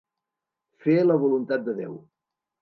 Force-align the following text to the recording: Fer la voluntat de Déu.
Fer 0.85 0.95
la 1.09 1.17
voluntat 1.25 1.69
de 1.69 1.77
Déu. 1.83 1.95